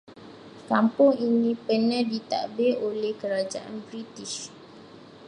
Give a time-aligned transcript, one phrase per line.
[0.67, 4.39] Kampung ini pernah ditadbir oleh kerajaan british